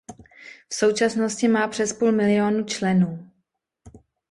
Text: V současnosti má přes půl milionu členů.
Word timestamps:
V 0.69 0.75
současnosti 0.75 1.47
má 1.47 1.67
přes 1.67 1.93
půl 1.93 2.11
milionu 2.11 2.63
členů. 2.63 3.31